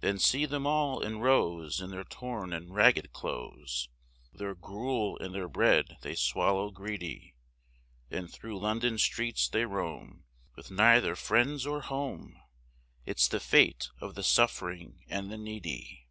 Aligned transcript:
Then 0.00 0.18
see 0.18 0.46
them 0.46 0.66
all 0.66 1.02
in 1.02 1.18
rows 1.18 1.78
in 1.78 1.90
their 1.90 2.02
torn 2.02 2.54
and 2.54 2.74
ragged 2.74 3.12
clothes, 3.12 3.90
Their 4.32 4.54
gruel 4.54 5.18
and 5.18 5.34
their 5.34 5.46
bread 5.46 5.98
they 6.00 6.14
swallow 6.14 6.70
greedy, 6.70 7.34
Then 8.08 8.28
through 8.28 8.60
London 8.60 8.96
streets 8.96 9.46
they 9.46 9.66
roam, 9.66 10.24
with 10.56 10.70
neither 10.70 11.14
friends 11.14 11.66
or 11.66 11.82
home, 11.82 12.40
It's 13.04 13.28
the 13.28 13.40
fate 13.40 13.90
of 14.00 14.14
the 14.14 14.22
suffering 14.24 15.04
and 15.06 15.30
the 15.30 15.36
needy. 15.36 16.06